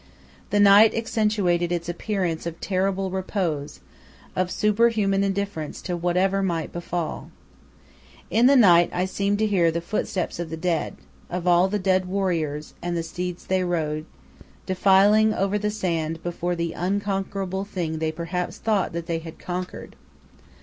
The 0.49 0.59
night 0.59 0.95
accentuated 0.95 1.71
its 1.71 1.87
appearance 1.87 2.47
of 2.47 2.59
terrible 2.59 3.11
repose, 3.11 3.81
of 4.35 4.49
super 4.49 4.89
human 4.89 5.23
indifference 5.23 5.79
to 5.83 5.95
whatever 5.95 6.41
might 6.41 6.73
befall. 6.73 7.29
In 8.31 8.47
the 8.47 8.55
night 8.55 8.89
I 8.93 9.05
seemed 9.05 9.37
to 9.37 9.45
hear 9.45 9.69
the 9.69 9.79
footsteps 9.79 10.39
of 10.39 10.49
the 10.49 10.57
dead 10.57 10.95
of 11.29 11.45
all 11.45 11.67
the 11.67 11.77
dead 11.77 12.05
warriors 12.07 12.73
and 12.81 12.97
the 12.97 13.03
steeds 13.03 13.45
they 13.45 13.63
rode, 13.63 14.05
defiling 14.65 15.35
over 15.35 15.59
the 15.59 15.69
sand 15.69 16.23
before 16.23 16.55
the 16.55 16.73
unconquerable 16.73 17.63
thing 17.63 17.99
they 17.99 18.11
perhaps 18.11 18.57
thought 18.57 18.93
that 18.93 19.05
they 19.05 19.19
had 19.19 19.37
conquered. 19.37 19.95